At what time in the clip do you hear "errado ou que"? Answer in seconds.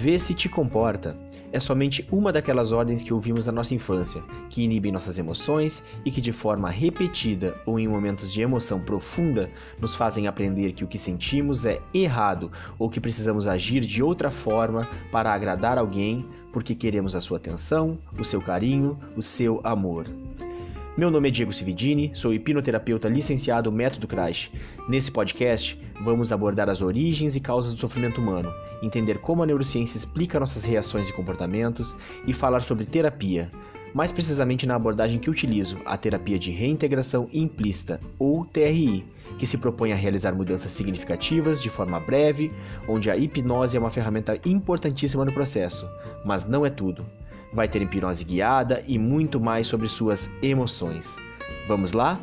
11.92-12.98